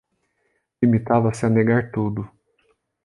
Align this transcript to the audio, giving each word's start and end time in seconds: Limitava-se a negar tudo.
Limitava-se 0.81 1.45
a 1.45 1.49
negar 1.57 1.91
tudo. 1.91 2.27